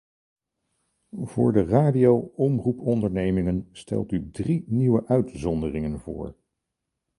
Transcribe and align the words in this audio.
Voor 1.23 1.51
de 1.53 1.63
radio-omroepondernemingen 1.63 3.67
stelt 3.71 4.11
u 4.11 4.29
drie 4.31 4.63
nieuwe 4.67 5.05
uitzonderingen 5.07 5.99
voor. 5.99 6.35